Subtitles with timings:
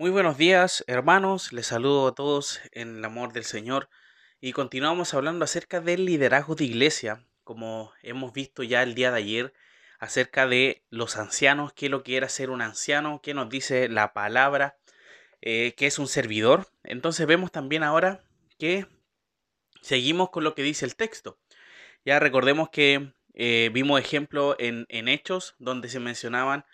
[0.00, 1.52] Muy buenos días, hermanos.
[1.52, 3.90] Les saludo a todos en el amor del Señor
[4.40, 9.18] y continuamos hablando acerca del liderazgo de iglesia, como hemos visto ya el día de
[9.18, 9.52] ayer,
[9.98, 13.90] acerca de los ancianos, qué es lo que era ser un anciano, qué nos dice
[13.90, 14.78] la palabra,
[15.42, 16.66] eh, qué es un servidor.
[16.82, 18.24] Entonces vemos también ahora
[18.58, 18.86] que
[19.82, 21.38] seguimos con lo que dice el texto.
[22.06, 26.64] Ya recordemos que eh, vimos ejemplo en, en Hechos donde se mencionaban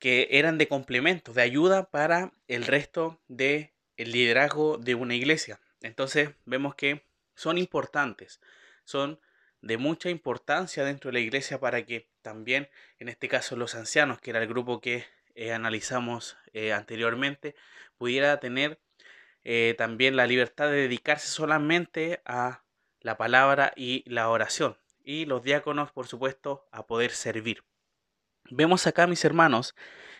[0.00, 5.60] que eran de complemento, de ayuda para el resto del el liderazgo de una iglesia.
[5.82, 8.40] Entonces vemos que son importantes,
[8.84, 9.20] son
[9.60, 14.18] de mucha importancia dentro de la iglesia para que también, en este caso los ancianos,
[14.20, 17.54] que era el grupo que eh, analizamos eh, anteriormente,
[17.98, 18.80] pudiera tener
[19.44, 22.62] eh, también la libertad de dedicarse solamente a
[23.00, 24.78] la palabra y la oración.
[25.04, 27.64] Y los diáconos, por supuesto, a poder servir.
[28.50, 29.74] Vemos acá, mis hermanos,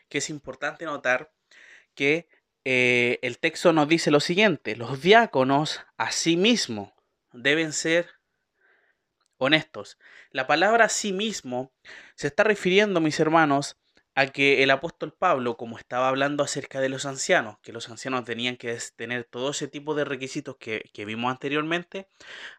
[0.09, 1.33] que es importante notar
[1.95, 2.29] que
[2.65, 6.95] eh, el texto nos dice lo siguiente, los diáconos asimismo
[7.33, 8.11] deben ser
[9.39, 9.99] honestos.
[10.31, 11.73] La palabra asimismo
[12.15, 13.79] se está refiriendo, mis hermanos,
[14.15, 18.25] a que el apóstol Pablo, como estaba hablando acerca de los ancianos, que los ancianos
[18.25, 22.09] tenían que tener todo ese tipo de requisitos que, que vimos anteriormente,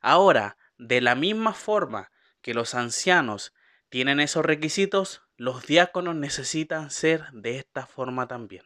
[0.02, 3.54] ahora, de la misma forma que los ancianos
[3.90, 8.64] tienen esos requisitos, los diáconos necesitan ser de esta forma también.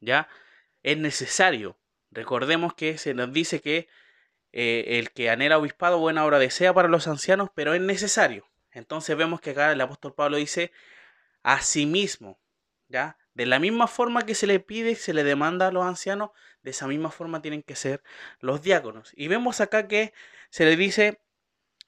[0.00, 0.28] ¿Ya?
[0.82, 1.78] Es necesario.
[2.10, 3.88] Recordemos que se nos dice que
[4.52, 8.46] eh, el que anhela obispado buena obra desea para los ancianos, pero es necesario.
[8.70, 10.72] Entonces vemos que acá el apóstol Pablo dice
[11.42, 12.38] a sí mismo,
[12.88, 13.16] ¿ya?
[13.32, 16.32] De la misma forma que se le pide, se le demanda a los ancianos,
[16.62, 18.02] de esa misma forma tienen que ser
[18.40, 19.10] los diáconos.
[19.16, 20.12] Y vemos acá que
[20.50, 21.22] se le dice,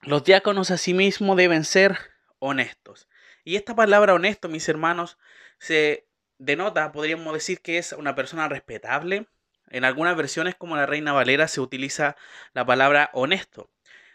[0.01, 1.99] los diáconos a sí mismos deben ser
[2.39, 3.07] honestos.
[3.43, 5.17] Y esta palabra honesto, mis hermanos,
[5.59, 9.27] se denota, podríamos decir que es una persona respetable.
[9.69, 12.15] En algunas versiones, como la Reina Valera, se utiliza
[12.53, 13.69] la palabra honesto.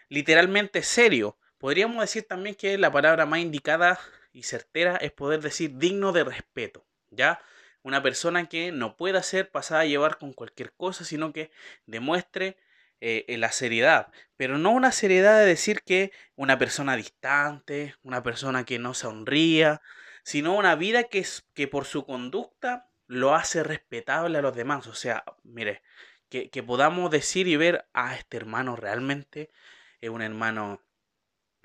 [0.08, 1.36] Literalmente serio.
[1.58, 3.98] Podríamos decir también que la palabra más indicada
[4.33, 6.86] y certera es poder decir digno de respeto.
[7.11, 7.40] ¿Ya?
[7.83, 11.50] Una persona que no pueda ser pasada a llevar con cualquier cosa, sino que
[11.86, 12.56] demuestre
[13.01, 18.64] eh, la seriedad, pero no una seriedad de decir que una persona distante, una persona
[18.64, 19.83] que no sonría,
[20.23, 24.86] sino una vida que, es, que por su conducta lo hace respetable a los demás.
[24.86, 25.83] O sea, mire,
[26.29, 29.51] que, podamos decir y ver a este hermano realmente
[30.01, 30.83] es un hermano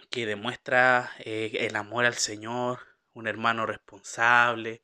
[0.09, 2.79] que demuestra eh, el amor al Señor,
[3.13, 4.81] un hermano responsable,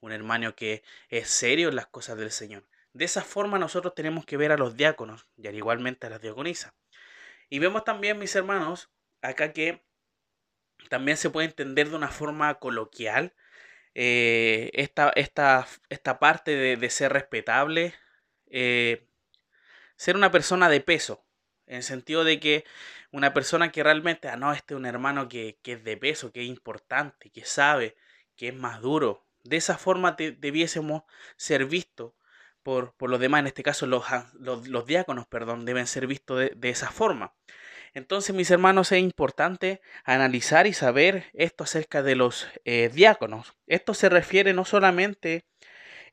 [0.00, 2.64] un hermano que es serio en las cosas del Señor.
[2.92, 6.20] De esa forma nosotros tenemos que ver a los diáconos y al igualmente a las
[6.20, 6.72] diaconisas.
[7.48, 9.82] Y vemos también, mis hermanos, acá que
[10.88, 13.34] también se puede entender de una forma coloquial
[13.94, 17.94] eh, esta, esta, parte de, ser respetable,
[18.50, 19.06] eh,
[19.96, 21.24] ser una persona de peso,
[21.66, 22.64] en el sentido de que
[23.10, 26.42] una persona que realmente, ah, no, este es un hermano que, es de peso, que
[26.42, 27.96] es importante, que sabe,
[28.36, 29.26] que es más duro.
[29.44, 31.02] De esa forma debiésemos
[31.36, 32.12] ser vistos
[32.62, 36.68] por, por los demás, en este caso los, los, diáconos, perdón, deben ser vistos de,
[36.68, 37.34] esa forma.
[37.94, 43.54] Entonces, mis hermanos, es importante analizar y saber esto acerca de los eh, diáconos.
[43.66, 45.44] Esto se refiere no solamente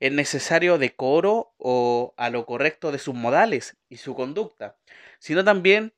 [0.02, 4.78] al necesario decoro o a lo correcto de sus modales y su conducta,
[5.20, 5.94] sino también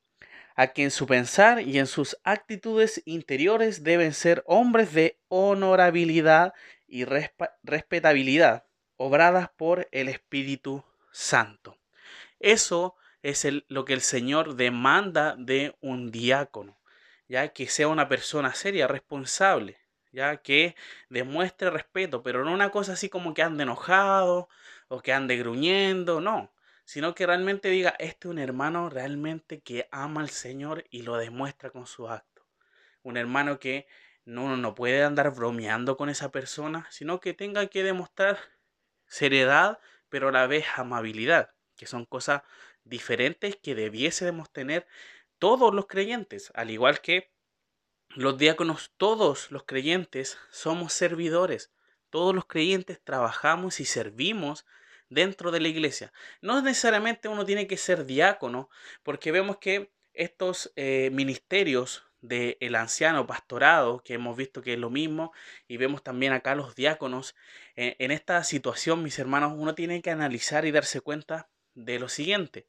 [0.54, 6.52] a que en su pensar y en sus actitudes interiores deben ser hombres de honorabilidad
[6.86, 8.66] y respetabilidad
[9.04, 11.76] obradas por el Espíritu Santo.
[12.38, 16.78] Eso es lo que el Señor demanda de un diácono,
[17.26, 19.80] ya que sea una persona seria, responsable,
[20.12, 20.76] ya que
[21.08, 24.48] demuestre respeto, pero no una cosa así como que ande enojado
[24.86, 26.52] o que ande gruñendo, no,
[26.84, 31.16] sino que realmente diga, este es un hermano realmente que ama al Señor y lo
[31.16, 32.46] demuestra con su acto.
[33.02, 33.88] Un hermano que
[34.24, 38.38] no, no puede andar bromeando con esa persona, sino que tenga que demostrar
[39.12, 39.78] seriedad,
[40.08, 42.42] pero a la vez amabilidad, que son cosas
[42.84, 44.86] diferentes que debiésemos tener
[45.38, 47.30] todos los creyentes, al igual que
[48.08, 51.72] los diáconos, todos los creyentes somos servidores,
[52.08, 54.64] todos los creyentes trabajamos y servimos
[55.10, 56.10] dentro de la iglesia.
[56.40, 58.70] No necesariamente uno tiene que ser diácono,
[59.02, 64.90] porque vemos que estos eh, ministerios del anciano pastorado, que hemos visto que es lo
[64.90, 65.32] mismo,
[65.68, 67.34] y vemos también acá los diáconos.
[67.76, 72.08] Eh, en esta situación, mis hermanos, uno tiene que analizar y darse cuenta de lo
[72.08, 72.66] siguiente.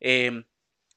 [0.00, 0.44] Em,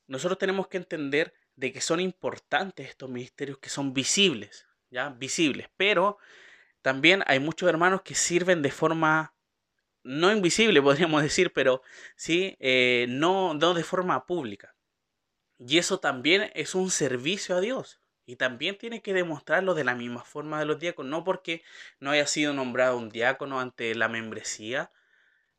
[0.07, 5.09] nosotros tenemos que entender de que son importantes estos ministerios que son visibles, ¿ya?
[5.09, 6.17] Visibles, pero
[6.81, 9.33] también hay muchos hermanos que sirven de forma
[10.03, 11.81] no invisible, podríamos decir, pero
[12.15, 14.75] sí, eh, no, no de forma pública.
[15.59, 17.99] Y eso también es un servicio a Dios.
[18.25, 21.63] Y también tiene que demostrarlo de la misma forma de los diáconos, no porque
[21.99, 24.91] no haya sido nombrado un diácono ante la membresía,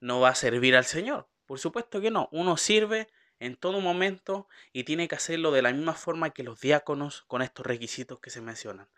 [0.01, 1.29] no va a servir al Señor.
[1.47, 3.09] Por supuesto que no, uno sirve
[3.41, 7.43] en todo momento y tiene que hacerlo de la misma forma que los diáconos con
[7.43, 8.89] estos requisitos que se mencionan.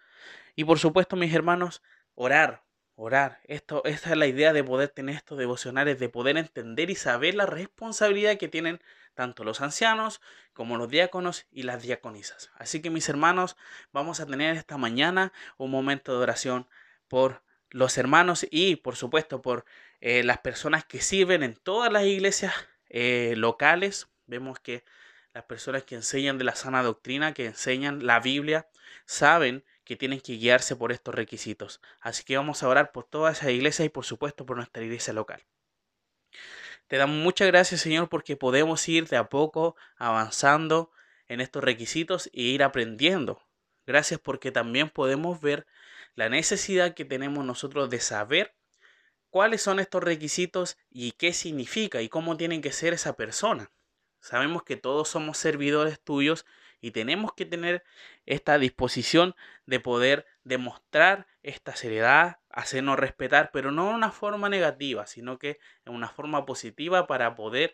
[0.55, 1.83] Y por supuesto, mis hermanos,
[2.15, 2.63] orar,
[3.03, 3.41] orar.
[3.45, 7.35] Esto, esta es la idea de poder tener estos devocionales, de poder entender y saber
[7.35, 8.81] la responsabilidad que tienen
[9.15, 10.21] tanto los ancianos
[10.53, 12.53] como los diáconos y las diaconisas.
[12.57, 13.57] Así que mis hermanos,
[13.93, 16.69] vamos a tener esta mañana un momento de oración
[17.09, 19.65] por los hermanos y por supuesto por
[20.01, 22.55] eh, las personas que sirven en todas las iglesias
[22.89, 24.07] eh, locales.
[24.27, 24.85] Vemos que
[25.35, 28.69] las personas que enseñan de la sana doctrina, que enseñan la Biblia,
[29.07, 31.81] saben que tienen que guiarse por estos requisitos.
[32.01, 35.13] Así que vamos a orar por todas esas iglesias y por supuesto por nuestra iglesia
[35.13, 35.45] local.
[36.87, 40.91] Te damos muchas gracias, Señor, porque podemos ir de a poco avanzando
[41.29, 43.43] en estos requisitos e ir aprendiendo.
[43.87, 45.67] Gracias porque también podemos ver
[46.15, 48.55] la necesidad que tenemos nosotros de saber
[49.31, 53.71] cuáles son estos requisitos y qué significa y cómo tiene que ser esa persona.
[54.21, 56.47] Sabemos que todos somos servidores tuyos
[56.83, 57.85] y tenemos que tener
[58.27, 59.35] esta disposición
[59.65, 65.61] de poder demostrar esta seriedad, hacernos respetar, pero no de una forma negativa, sino que
[65.87, 67.73] en una forma positiva para poder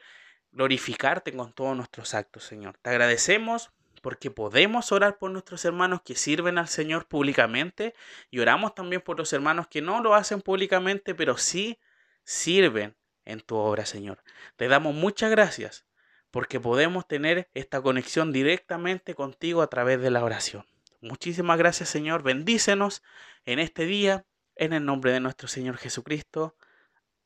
[0.53, 2.79] glorificarte con todos nuestros actos, Señor.
[2.83, 3.73] Te agradecemos
[4.03, 7.95] porque podemos orar por nuestros hermanos que sirven al Señor públicamente
[8.31, 11.81] y oramos también por los hermanos que no lo hacen públicamente, pero sí
[12.25, 12.95] sirven
[13.25, 14.23] en tu obra, Señor.
[14.57, 15.88] Te damos muchas gracias
[16.31, 20.67] porque podemos tener esta conexión directamente contigo a través de la oración.
[21.01, 23.03] Muchísimas gracias Señor, bendícenos
[23.45, 24.27] en este día,
[24.57, 26.57] en el nombre de nuestro Señor Jesucristo.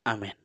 [0.03, 0.42] Amén.